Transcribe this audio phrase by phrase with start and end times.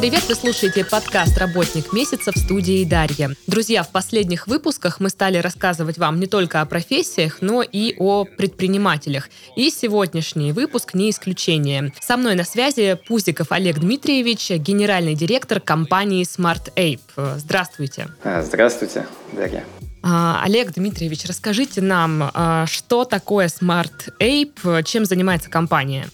[0.00, 0.24] привет!
[0.30, 3.36] Вы слушаете подкаст «Работник месяца» в студии Дарья.
[3.46, 8.24] Друзья, в последних выпусках мы стали рассказывать вам не только о профессиях, но и о
[8.24, 9.28] предпринимателях.
[9.56, 11.92] И сегодняшний выпуск не исключение.
[12.00, 17.36] Со мной на связи Пузиков Олег Дмитриевич, генеральный директор компании Smart Ape.
[17.36, 18.08] Здравствуйте.
[18.24, 19.64] А, здравствуйте, Дарья.
[20.02, 26.08] А, Олег Дмитриевич, расскажите нам, а, что такое Smart Ape, чем занимается компания?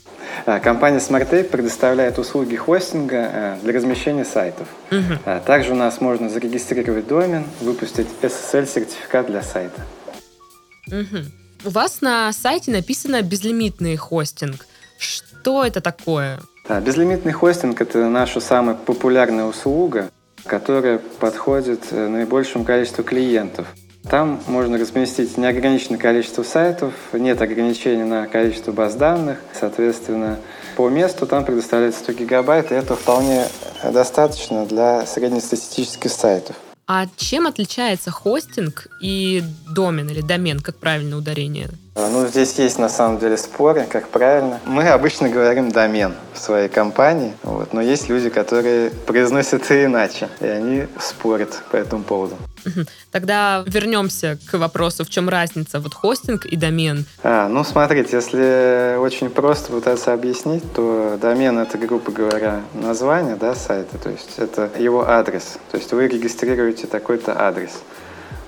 [0.44, 4.68] А, компания SmartApe предоставляет услуги хостинга э, для размещения сайтов.
[4.90, 5.40] Угу.
[5.46, 9.80] Также у нас можно зарегистрировать домен, выпустить SSL-сертификат для сайта.
[10.88, 11.66] Угу.
[11.66, 14.66] У вас на сайте написано «безлимитный хостинг».
[14.98, 16.40] Что это такое?
[16.68, 20.10] Безлимитный хостинг– это наша самая популярная услуга,
[20.44, 23.66] которая подходит э, наибольшему количеству клиентов–
[24.08, 29.38] там можно разместить неограниченное количество сайтов, нет ограничений на количество баз данных.
[29.58, 30.38] Соответственно,
[30.76, 33.46] по месту там предоставляется 100 гигабайт, и это вполне
[33.84, 36.56] достаточно для среднестатистических сайтов.
[36.86, 41.68] А чем отличается хостинг и домен или домен, как правильно ударение?
[41.98, 44.60] А, ну, здесь есть на самом деле споры, как правильно.
[44.66, 50.28] Мы обычно говорим домен в своей компании, вот, но есть люди, которые произносят это иначе,
[50.40, 52.36] и они спорят по этому поводу.
[53.10, 57.06] Тогда вернемся к вопросу, в чем разница вот хостинг и домен.
[57.22, 63.54] А, ну смотрите, если очень просто пытаться объяснить, то домен это, грубо говоря, название да,
[63.54, 65.56] сайта, то есть это его адрес.
[65.70, 67.70] То есть вы регистрируете такой-то адрес.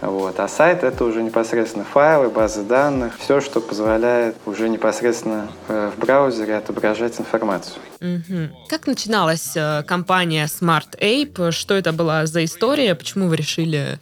[0.00, 0.38] Вот.
[0.38, 5.98] А сайт это уже непосредственно файлы, базы данных, все, что позволяет уже непосредственно э, в
[5.98, 7.76] браузере отображать информацию.
[8.00, 8.68] Угу.
[8.68, 11.50] Как начиналась э, компания Smart Ape?
[11.50, 12.94] Что это была за история?
[12.94, 13.98] Почему вы решили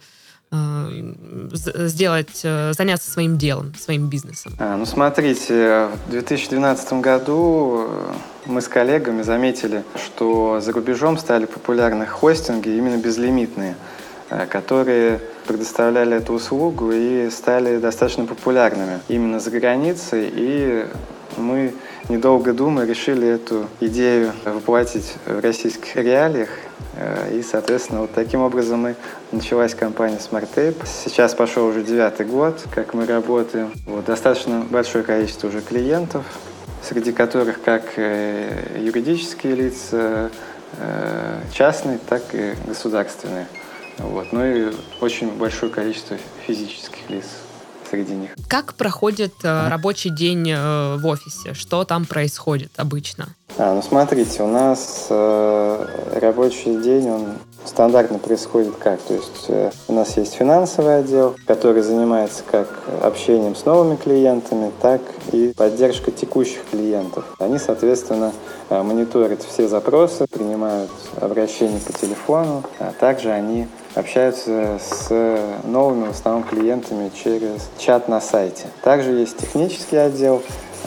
[0.51, 1.13] э,
[1.53, 4.53] сделать, заняться своим делом, своим бизнесом?
[4.59, 7.89] А, ну, смотрите, в 2012 году
[8.45, 13.75] мы с коллегами заметили, что за рубежом стали популярны хостинги именно безлимитные,
[14.49, 20.29] которые предоставляли эту услугу и стали достаточно популярными именно за границей.
[20.31, 20.85] И
[21.37, 21.73] мы,
[22.09, 26.49] недолго думая, решили эту идею воплотить в российских реалиях.
[26.95, 28.95] Э, и, соответственно, вот таким образом мы
[29.31, 30.85] началась компания SmartTape.
[30.85, 33.71] Сейчас пошел уже девятый год, как мы работаем.
[33.85, 36.25] Вот, достаточно большое количество уже клиентов,
[36.81, 40.29] среди которых как э, юридические лица,
[40.79, 43.47] э, частные, так и государственные.
[43.99, 44.31] Вот.
[44.31, 47.25] Ну и очень большое количество физических лиц
[47.89, 48.31] среди них.
[48.47, 51.53] Как проходит э, рабочий день э, в офисе?
[51.53, 53.29] Что там происходит обычно?
[53.57, 57.25] А, ну смотрите, у нас э, рабочий день, он
[57.67, 58.99] стандартно происходит как?
[59.01, 62.67] То есть э, у нас есть финансовый отдел, который занимается как
[63.01, 65.01] общением с новыми клиентами, так
[65.31, 67.25] и поддержкой текущих клиентов.
[67.39, 68.31] Они, соответственно,
[68.69, 75.09] э, мониторят все запросы, принимают обращения по телефону, а также они общаются с
[75.63, 78.65] новыми в основном клиентами через чат на сайте.
[78.83, 80.41] Также есть технический отдел,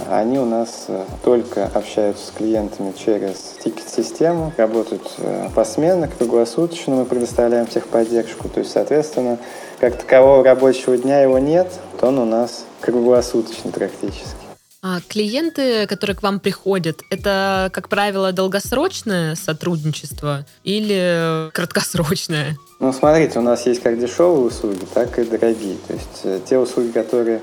[0.08, 7.04] они у нас э, только общаются с клиентами через тикет-систему, работают э, посменно, круглосуточно, мы
[7.04, 8.48] предоставляем техподдержку.
[8.48, 9.38] То есть, соответственно,
[9.78, 14.36] как такового рабочего дня его нет, то он у нас круглосуточный практически.
[14.82, 22.56] А клиенты, которые к вам приходят, это, как правило, долгосрочное сотрудничество или краткосрочное?
[22.78, 25.76] Ну, смотрите, у нас есть как дешевые услуги, так и дорогие.
[25.86, 27.42] То есть э, те услуги, которые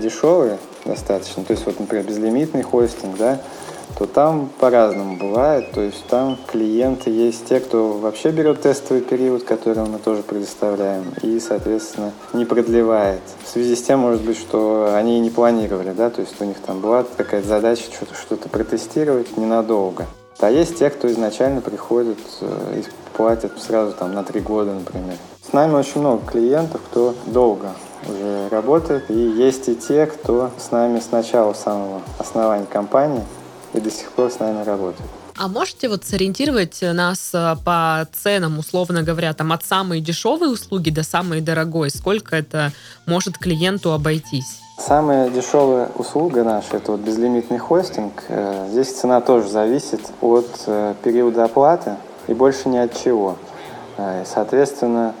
[0.00, 3.40] дешевые достаточно, то есть вот, например, безлимитный хостинг, да,
[3.96, 5.72] то там по-разному бывает.
[5.72, 11.04] То есть там клиенты есть те, кто вообще берет тестовый период, который мы тоже предоставляем,
[11.22, 13.20] и, соответственно, не продлевает.
[13.44, 16.44] В связи с тем, может быть, что они и не планировали, да, то есть у
[16.44, 20.06] них там была какая-то задача что-то что протестировать ненадолго.
[20.40, 25.16] А есть те, кто изначально приходит э, и платят сразу там на три года, например.
[25.42, 27.72] С нами очень много клиентов, кто долго
[28.06, 29.10] уже работает.
[29.10, 33.24] И есть и те, кто с нами с начала самого основания компании
[33.74, 35.08] и до сих пор с нами работает.
[35.40, 40.90] А можете вот сориентировать нас э, по ценам, условно говоря, там от самой дешевой услуги
[40.90, 41.90] до самой дорогой?
[41.90, 42.72] Сколько это
[43.06, 44.58] может клиенту обойтись?
[44.78, 48.24] Самая дешевая услуга наша– это вот безлимитный хостинг.
[48.28, 51.94] Э, здесь цена тоже зависит от э, периода оплаты
[52.26, 53.36] и больше ни от чего.
[54.24, 55.14] Соответственно,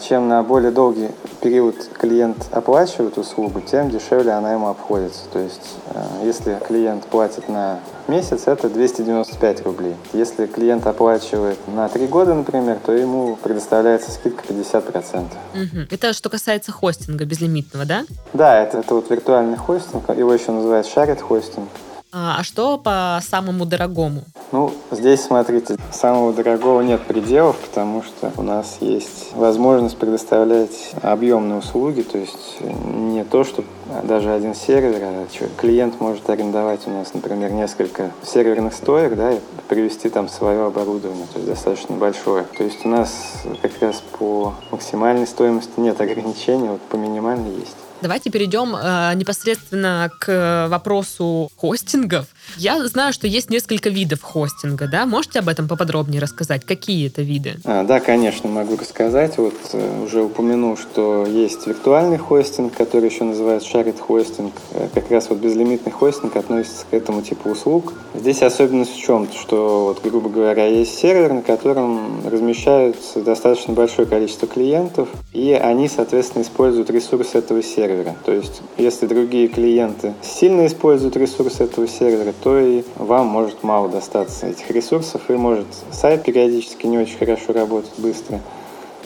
[0.00, 1.10] чем на более долгий
[1.40, 5.22] период клиент оплачивает услугу, тем дешевле она ему обходится.
[5.32, 9.96] То есть, э, если клиент платит на месяц, это 295 рублей.
[10.12, 15.26] Если клиент оплачивает на 3 года, например, то ему предоставляется скидка 50%.
[15.54, 15.86] Угу.
[15.90, 18.04] Это что касается хостинга безлимитного, да?
[18.32, 21.68] Да, это, это вот виртуальный хостинг, его еще называют shared хостинг.
[22.16, 24.22] А, а что по самому дорогому?
[24.52, 31.58] Ну, здесь, смотрите, самого дорогого нет пределов, потому что у нас есть возможность предоставлять объемные
[31.58, 33.64] услуги, то есть не то, что
[34.04, 35.26] даже один сервер, а
[35.56, 41.26] клиент может арендовать у нас, например, несколько серверных стоек, да, и привести там свое оборудование,
[41.32, 42.44] то есть достаточно большое.
[42.56, 47.76] То есть у нас как раз по максимальной стоимости нет ограничений, вот по минимальной есть.
[48.04, 52.26] Давайте перейдем э, непосредственно к вопросу хостингов.
[52.56, 55.06] Я знаю, что есть несколько видов хостинга, да?
[55.06, 56.64] Можете об этом поподробнее рассказать?
[56.64, 57.56] Какие это виды?
[57.64, 59.38] А, да, конечно, могу рассказать.
[59.38, 64.54] Вот э, уже упомянул, что есть виртуальный хостинг, который еще называют shared хостинг.
[64.72, 67.94] Э, как раз вот безлимитный хостинг относится к этому типу услуг.
[68.14, 69.28] Здесь особенность в чем?
[69.32, 75.88] Что, вот, грубо говоря, есть сервер, на котором размещаются достаточно большое количество клиентов, и они,
[75.88, 78.14] соответственно, используют ресурсы этого сервера.
[78.24, 83.88] То есть, если другие клиенты сильно используют ресурсы этого сервера, то и вам может мало
[83.88, 88.40] достаться этих ресурсов, и может сайт периодически не очень хорошо работать быстро.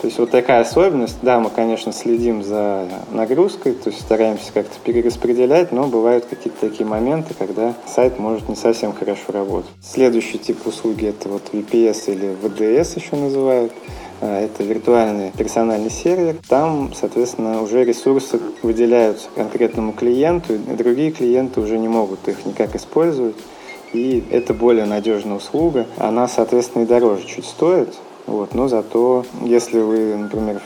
[0.00, 1.18] То есть вот такая особенность.
[1.22, 6.86] Да, мы, конечно, следим за нагрузкой, то есть стараемся как-то перераспределять, но бывают какие-то такие
[6.86, 9.70] моменты, когда сайт может не совсем хорошо работать.
[9.82, 13.72] Следующий тип услуги это вот VPS или VDS еще называют.
[14.20, 16.36] А, это виртуальный персональный сервер.
[16.48, 22.74] Там, соответственно, уже ресурсы выделяются конкретному клиенту, и другие клиенты уже не могут их никак
[22.76, 23.36] использовать.
[23.92, 25.86] И это более надежная услуга.
[25.96, 27.88] Она, соответственно, и дороже чуть стоит.
[28.28, 28.54] Вот.
[28.54, 30.60] Но зато, если вы, например,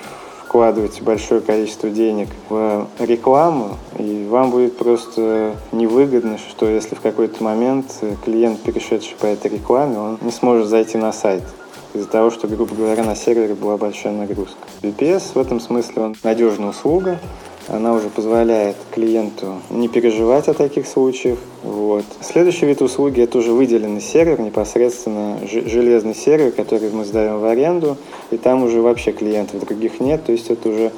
[0.47, 7.43] вкладываете большое количество денег в рекламу, и вам будет просто невыгодно, что если в какой-то
[7.43, 7.87] момент
[8.25, 11.45] клиент, перешедший по этой рекламе, он не сможет зайти на сайт
[11.95, 14.59] из-за того, что, грубо говоря, на сервере была большая нагрузка.
[14.83, 17.19] VPS в этом смысле он надежная услуга,
[17.69, 21.39] она уже позволяет клиенту не переживать о таких случаях.
[21.63, 22.05] Вот.
[22.21, 27.97] Следующий вид услуги– это уже выделенный сервер, непосредственно железный сервер, который мы сдаем в аренду,
[28.31, 30.93] и там уже вообще клиентов других нет, то есть это уже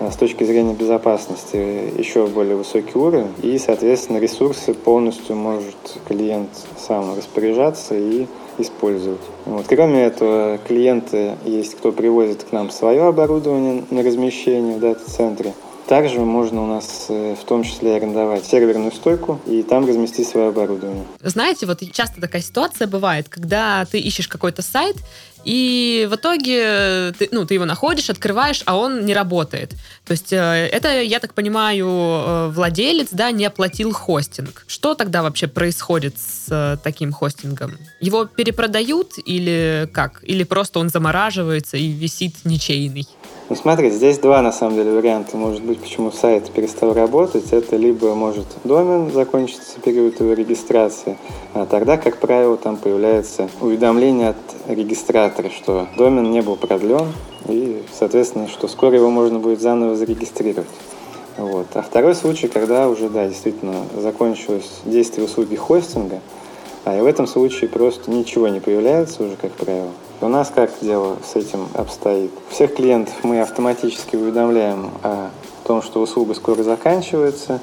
[0.00, 5.76] а, с точки зрения безопасности еще более высокий уровень, и, соответственно, ресурсы полностью может
[6.06, 8.26] клиент сам распоряжаться и
[8.58, 9.20] использовать.
[9.44, 9.66] Вот.
[9.68, 15.54] Кроме этого, клиенты есть, кто привозит к нам свое оборудование на размещение в дата-центре.
[15.88, 20.48] Также можно у нас э, в том числе арендовать серверную стойку и там разместить свое
[20.48, 21.06] оборудование.
[21.22, 24.96] Знаете, вот часто такая ситуация бывает, когда ты ищешь какой-то сайт,
[25.44, 29.72] и в итоге ты, ну, ты его находишь, открываешь, а он не работает.
[30.04, 34.64] То есть э, это, я так понимаю, э, владелец да, не оплатил хостинг.
[34.66, 37.78] Что тогда вообще происходит с таким хостингом?
[38.00, 40.20] Его перепродают или как?
[40.22, 43.06] Или просто он замораживается и висит ничейный?
[43.48, 47.50] Ну смотри, здесь два на самом деле варианта может быть, почему сайт перестал работать.
[47.50, 51.16] Это либо может домен закончиться период его регистрации,
[51.54, 54.36] а тогда, как правило, там появляется уведомление от
[54.68, 57.12] регистратора, что домен не был продлен,
[57.48, 60.68] и, соответственно, что скоро его можно будет заново зарегистрировать.
[61.36, 61.66] Вот.
[61.74, 66.20] А второй случай, когда уже, да, действительно закончилось действие услуги хостинга,
[66.84, 69.90] а и в этом случае просто ничего не появляется уже, как правило.
[70.20, 72.32] У нас как дело с этим обстоит?
[72.48, 75.30] Всех клиентов мы автоматически уведомляем о
[75.64, 77.60] том, что услуга скоро заканчивается.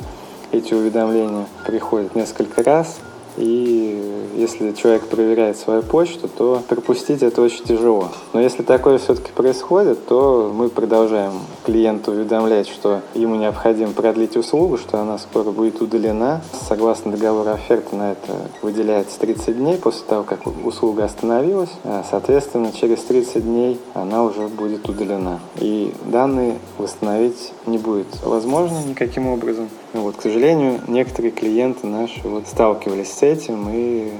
[0.52, 3.00] Эти уведомления приходят несколько раз.
[3.36, 8.10] И если человек проверяет свою почту, то пропустить это очень тяжело.
[8.34, 11.34] Но если такое все-таки происходит, то мы продолжаем
[11.65, 16.42] клиенту уведомлять, что ему необходимо продлить услугу, что она скоро будет удалена.
[16.68, 21.72] Согласно договору оферты на это выделяется 30 дней после того, как услуга остановилась.
[21.84, 25.39] А, соответственно, через 30 дней она уже будет удалена.
[25.58, 29.70] И данные восстановить не будет возможно никаким образом.
[29.96, 34.12] Вот, к сожалению, некоторые клиенты наши вот сталкивались с этим и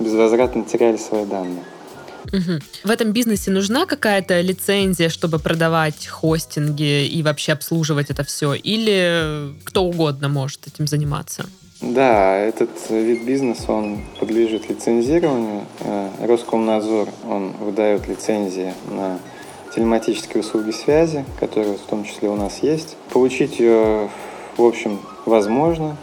[0.00, 1.64] безвозвратно теряли свои данные.
[2.32, 2.60] Угу.
[2.84, 8.54] В этом бизнесе нужна какая-то лицензия, чтобы продавать хостинги и вообще обслуживать это все?
[8.54, 11.46] Или кто угодно может этим заниматься?
[11.80, 15.64] Да, этот вид бизнеса, он подлежит лицензированию.
[15.80, 19.18] Э, Роскомнадзор, он выдает лицензии на
[19.74, 22.96] телематические услуги связи, которые в том числе у нас есть.
[23.12, 24.10] Получить ее,
[24.56, 25.96] в общем, возможно.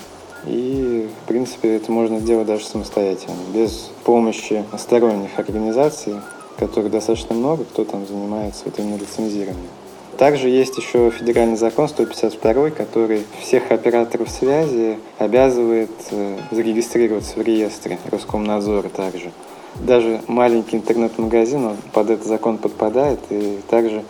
[0.46, 6.15] И, в принципе, это можно сделать даже самостоятельно, без помощи сторонних организаций,
[6.58, 9.72] которых достаточно много, кто там занимается вот именно лицензированием.
[10.17, 18.00] Также есть еще федеральный закон 152, который всех операторов связи обязывает э, зарегистрироваться в реестре
[18.10, 19.32] Роскомнадзора также.
[19.75, 24.05] Даже маленький интернет-магазин под этот закон подпадает и также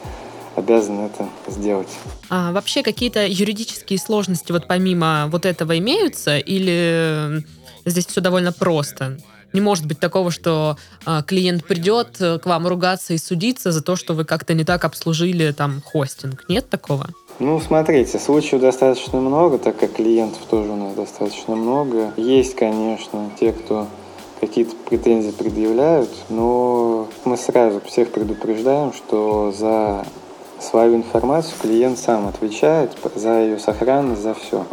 [0.55, 1.89] обязан это сделать.
[2.29, 7.43] А вообще какие-то юридические сложности вот помимо вот этого имеются или
[7.85, 9.17] здесь все довольно просто.
[9.53, 13.95] Не может быть такого, что э, клиент придет к вам ругаться и судиться за то,
[13.95, 16.43] что вы как-то не так обслужили там хостинг.
[16.49, 17.07] Нет такого?
[17.39, 22.13] Ну, смотрите, случаев достаточно много, так как клиентов тоже у нас достаточно много.
[22.17, 23.87] Есть, конечно, те, кто
[24.39, 30.05] какие-то претензии предъявляют, но мы сразу всех предупреждаем, что за
[30.65, 34.65] свою информацию клиент сам отвечает за ее сохранность, за все.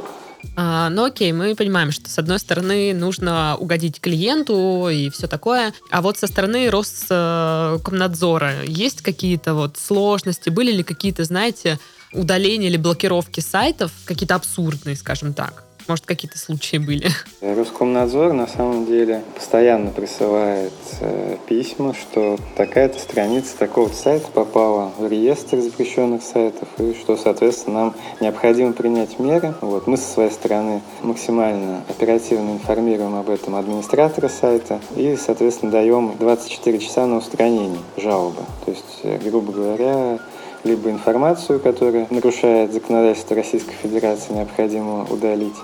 [0.56, 5.72] А, ну окей, мы понимаем, что с одной стороны нужно угодить клиенту и все такое,
[5.90, 11.78] а вот со стороны Роскомнадзора есть какие-то вот сложности, были ли какие-то, знаете,
[12.12, 15.64] удаления или блокировки сайтов, какие-то абсурдные, скажем так?
[15.88, 17.08] Может, какие-то случаи были?
[17.40, 25.08] Роскомнадзор на самом деле постоянно присылает э, письма, что такая-то страница такого сайта попала в
[25.08, 29.54] реестр запрещенных сайтов, и что, соответственно, нам необходимо принять меры.
[29.60, 36.14] Вот, мы со своей стороны максимально оперативно информируем об этом администратора сайта и, соответственно, даем
[36.18, 38.42] 24 часа на устранение жалобы.
[38.64, 40.18] То есть, э, грубо говоря,
[40.64, 45.56] либо информацию, которая нарушает законодательство Российской Федерации, необходимо удалить,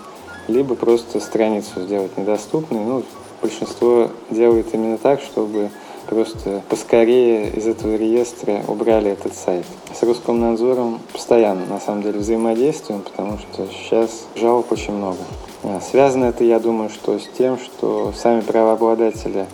[0.48, 2.80] либо просто страницу сделать недоступной.
[2.80, 3.02] Ну,
[3.40, 5.70] большинство делает именно так, чтобы
[6.08, 9.66] просто поскорее из этого реестра убрали этот сайт.
[9.94, 15.18] С Роскомнадзором постоянно, на самом деле, взаимодействуем, потому что сейчас жалоб очень много.
[15.64, 19.46] А, связано это, я думаю, что с тем, что сами правообладатели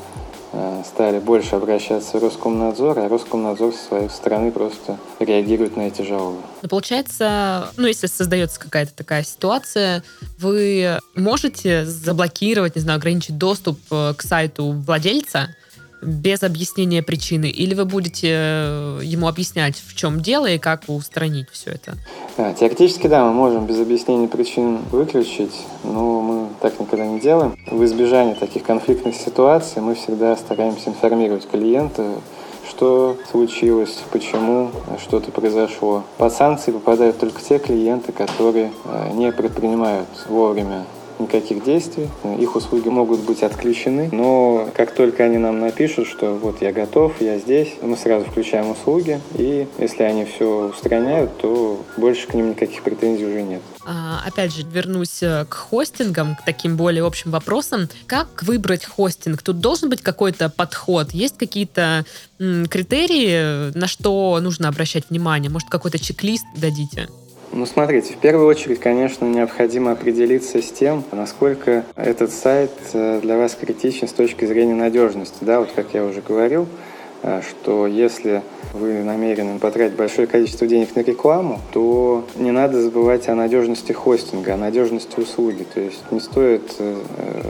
[0.84, 6.40] стали больше обращаться в Роскомнадзор, а Роскомнадзор со своей стороны просто реагирует на эти жалобы.
[6.62, 10.02] Но получается, ну, если создается какая-то такая ситуация,
[10.38, 15.54] вы можете заблокировать, не знаю, ограничить доступ э, к сайту владельца,
[16.04, 17.46] без объяснения причины?
[17.46, 21.94] Или вы будете э, ему объяснять, в чем дело и как устранить все это?
[22.37, 27.58] Да, теоретически, да, мы можем без объяснения причин выключить, но мы так никогда не делаем.
[27.70, 32.14] В избежание таких конфликтных ситуаций мы всегда стараемся информировать клиента,
[32.68, 34.70] что случилось, почему
[35.02, 36.04] что-то произошло.
[36.18, 40.84] Под санкции попадают только те клиенты, которые э, не предпринимают вовремя
[41.25, 46.62] никаких действий, их услуги могут быть отключены, но как только они нам напишут, что вот
[46.62, 52.26] я готов, я здесь, мы сразу включаем услуги, и если они все устраняют, то больше
[52.26, 53.62] к ним никаких претензий уже нет.
[53.87, 57.88] А, опять же, вернусь э, к хостингам, к таким более общим вопросам.
[58.07, 59.43] Как выбрать хостинг?
[59.43, 61.12] Тут должен быть какой-то подход?
[61.12, 62.04] Есть какие-то
[62.38, 65.50] критерии, на что нужно обращать внимание?
[65.50, 67.09] Может, какой-то чек-лист дадите?
[67.56, 73.38] Ну, смотрите, в первую очередь, конечно, необходимо определиться с тем, насколько этот сайт э, для
[73.38, 75.37] вас критичен с точки зрения надежности.
[75.40, 76.66] Да, вот как я уже говорил,
[77.23, 78.42] э, что если
[78.73, 84.54] вы намерены потратить большое количество денег на рекламу, то не надо забывать о надежности хостинга,
[84.54, 85.64] о надежности услуги.
[85.73, 86.96] То есть не стоит э,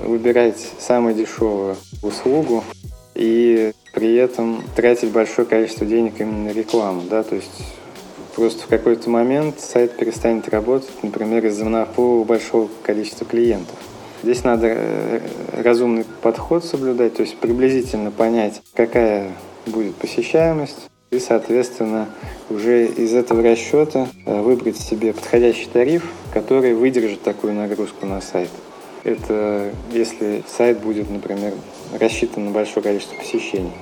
[0.04, 2.62] выбирать самую дешевую услугу
[3.14, 7.04] и при этом тратить большое количество денег именно на рекламу.
[7.08, 7.22] Да?
[7.22, 7.62] То есть
[8.34, 13.76] Просто в какой-то момент сайт перестанет работать, например, из-за наплыва большого количества клиентов.
[14.24, 15.20] Здесь надо э,
[15.62, 19.30] разумный подход соблюдать, то есть приблизительно понять, какая
[19.66, 22.08] будет посещаемость, и, соответственно,
[22.50, 28.50] уже из этого расчета э, выбрать себе подходящий тариф, который выдержит такую нагрузку на сайт.
[29.04, 31.52] Это если сайт будет, например,
[32.00, 33.72] рассчитан на большое количество посещений.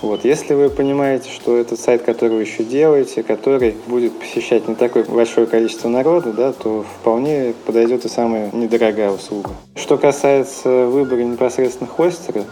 [0.00, 0.24] Вот.
[0.24, 5.04] Если вы понимаете, что это сайт, который вы еще делаете, который будет посещать не такое
[5.04, 9.50] большое количество народа, да, то вполне подойдет и самая недорогая услуга.
[9.74, 12.44] Что касается выбора непосредственно хостера,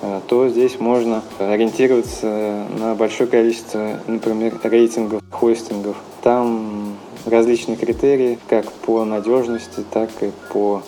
[0.00, 5.96] э, то здесь можно ориентироваться на большое количество, например, рейтингов хостингов.
[6.22, 10.82] Там различные критерии, как по надежности, так и по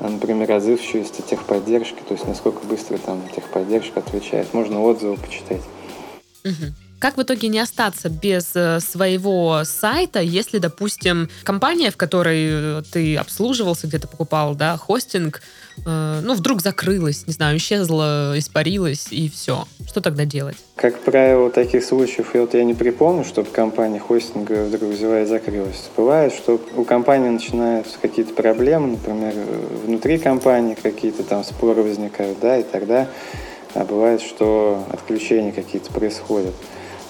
[0.00, 4.52] например, отзывчивости, техподдержки, то есть насколько быстро там техподдержка отвечает.
[4.52, 5.62] Можно отзывы почитать.
[6.44, 6.83] Угу.
[7.04, 12.82] Как в итоге не остаться без э, своего сайта, если, допустим, компания, в которой э,
[12.90, 15.42] ты обслуживался, где-то покупал, да, хостинг,
[15.84, 19.66] э, ну, вдруг закрылась, не знаю, исчезла, испарилась, и все.
[19.86, 20.56] Что тогда делать?
[20.76, 25.90] Как правило, таких случаев вот я не припомню, чтобы компания хостинга вдруг взяла и закрылась.
[25.98, 29.34] Бывает, что у компании начинаются какие-то проблемы, например,
[29.84, 33.10] внутри компании какие-то там споры возникают, да, и тогда
[33.74, 36.54] а бывает, что отключения какие-то происходят.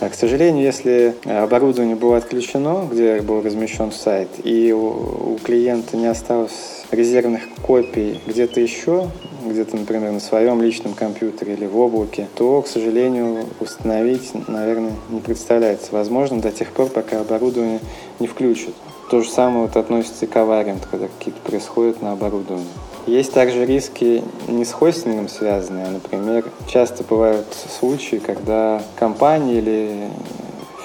[0.00, 6.06] А, к сожалению, если оборудование было отключено, где был размещен сайт, и у клиента не
[6.06, 9.08] осталось резервных копий где-то еще,
[9.44, 15.20] где-то, например, на своем личном компьютере или в облаке, то, к сожалению, установить, наверное, не
[15.20, 17.80] представляется возможным до тех пор, пока оборудование
[18.18, 18.74] не включат.
[19.10, 22.66] То же самое вот относится и к авариям, когда какие-то происходят на оборудовании.
[23.06, 27.46] Есть также риски не с хостингом связанные, а, например, часто бывают
[27.78, 30.11] случаи, когда компании или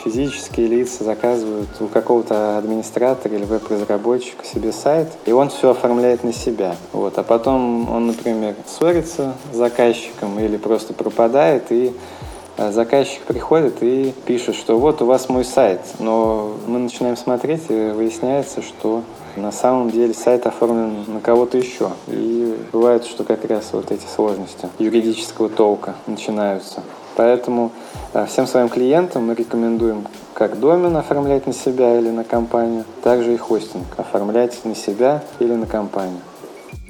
[0.03, 6.33] физические лица заказывают у какого-то администратора или веб-разработчика себе сайт, и он все оформляет на
[6.33, 6.75] себя.
[6.93, 7.17] Вот.
[7.17, 11.93] А потом он, например, ссорится с заказчиком или просто пропадает, и
[12.57, 17.63] э, заказчик приходит и пишет, что вот у вас мой сайт, но мы начинаем смотреть,
[17.69, 19.03] и выясняется, что
[19.39, 21.91] на самом деле сайт оформлен на кого-то еще.
[22.07, 26.83] И бывает, что как раз вот эти сложности юридического толка начинаются.
[27.15, 27.71] Поэтому
[28.13, 33.33] э, всем своим клиентам мы рекомендуем как домен оформлять на себя или на компанию, также
[33.33, 36.21] и хостинг оформлять на себя или на компанию.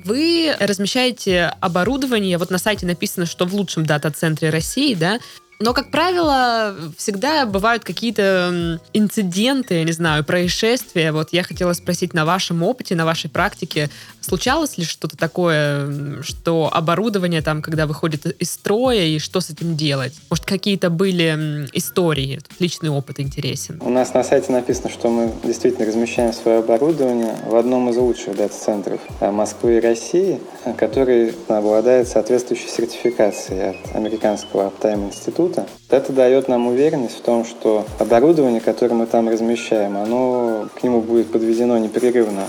[0.05, 5.19] Вы размещаете оборудование, вот на сайте написано, что в лучшем дата-центре России, да,
[5.59, 11.11] но, как правило, всегда бывают какие-то инциденты, я не знаю, происшествия.
[11.11, 13.89] Вот я хотела спросить на вашем опыте, на вашей практике,
[14.29, 19.75] случалось ли что-то такое, что оборудование там, когда выходит из строя, и что с этим
[19.75, 20.13] делать?
[20.29, 22.39] Может, какие-то были истории?
[22.59, 23.81] Личный опыт интересен.
[23.81, 28.37] У нас на сайте написано, что мы действительно размещаем свое оборудование в одном из лучших
[28.37, 35.67] дата-центров э, Москвы и России, э, который обладает соответствующей сертификацией от американского Uptime института.
[35.89, 41.01] Это дает нам уверенность в том, что оборудование, которое мы там размещаем, оно к нему
[41.01, 42.43] будет подведено непрерывно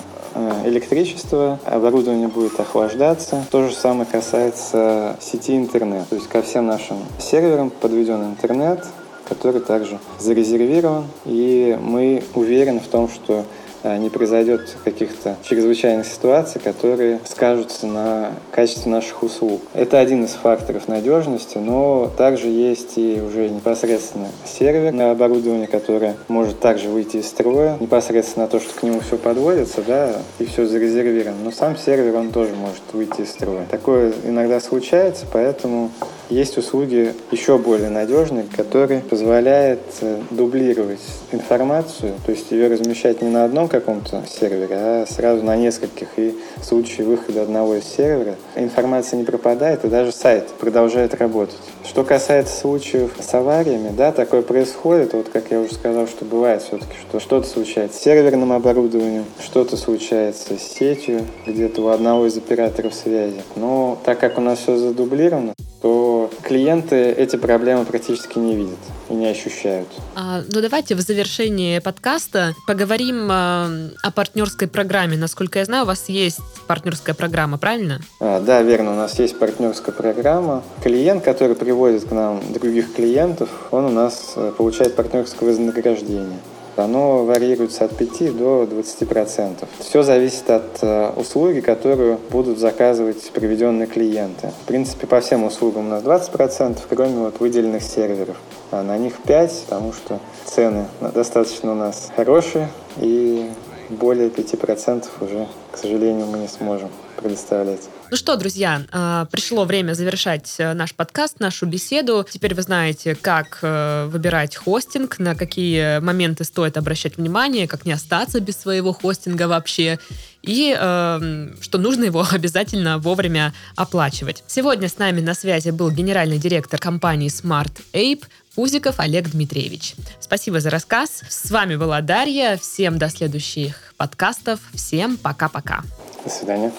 [0.65, 3.45] электричество, оборудование будет охлаждаться.
[3.51, 6.09] То же самое касается сети интернет.
[6.09, 8.85] То есть ко всем нашим серверам подведен интернет,
[9.29, 11.05] который также зарезервирован.
[11.25, 13.45] И мы уверены в том, что
[13.85, 19.61] не произойдет каких-то чрезвычайных ситуаций, которые скажутся на качестве наших услуг.
[19.75, 26.61] Это один из факторов надежности, но также есть и уже непосредственно серверное оборудование, которое может
[26.61, 31.45] также выйти из строя, непосредственно то, что к нему все подводится, да, и все зарезервировано.
[31.45, 33.67] Но сам сервер, он тоже может выйти из строя.
[33.71, 35.91] Такое иногда случается, поэтому
[36.31, 41.01] есть услуги еще более надежные, которые позволяют э, дублировать
[41.33, 46.09] информацию, то есть ее размещать не на одном каком-то сервере, а сразу на нескольких.
[46.17, 51.59] И в случае выхода одного из сервера информация не пропадает, и даже сайт продолжает работать.
[51.85, 55.13] Что касается случаев с авариями, да, такое происходит.
[55.15, 59.77] Вот как я уже сказал, что бывает все-таки, что что-то случается с серверным оборудованием, что-то
[59.77, 63.41] случается с сетью, где-то у одного из операторов связи.
[63.57, 68.79] Но так как у нас все задублировано, то клиенты эти проблемы практически не видят
[69.09, 69.89] и не ощущают.
[70.15, 73.69] А, ну давайте в завершении подкаста поговорим а,
[74.03, 75.17] о партнерской программе.
[75.17, 78.01] Насколько я знаю, у вас есть партнерская программа, правильно?
[78.21, 80.63] А, да, верно, у нас есть партнерская программа.
[80.83, 86.39] Клиент, который приводит к нам других клиентов, он у нас э, получает партнерское вознаграждение
[86.77, 89.69] оно варьируется от 5 до 20 процентов.
[89.79, 94.53] Все зависит от э, услуги, которую будут заказывать приведенные клиенты.
[94.63, 98.37] В принципе, по всем услугам у нас 20 процентов, кроме вот выделенных серверов.
[98.71, 103.51] А на них 5, потому что цены достаточно у нас хорошие и
[103.89, 107.83] более 5% уже, к сожалению, мы не сможем предоставлять.
[108.11, 112.27] Ну что, друзья, а, пришло время завершать э, наш подкаст, нашу беседу.
[112.29, 117.93] Теперь вы знаете, как э, выбирать хостинг, на какие моменты стоит обращать внимание, как не
[117.93, 120.01] остаться без своего хостинга вообще,
[120.43, 124.43] и э, что нужно его обязательно вовремя оплачивать.
[124.49, 128.25] Сегодня с нами на связи был генеральный директор компании Smart Ape
[128.57, 129.95] Пузиков Олег Дмитриевич.
[130.19, 131.23] Спасибо за рассказ.
[131.29, 132.59] С вами была Дарья.
[132.61, 134.59] Всем до следующих подкастов.
[134.75, 135.85] Всем пока-пока.
[136.25, 136.73] До свидания.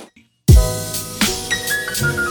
[2.02, 2.31] Thank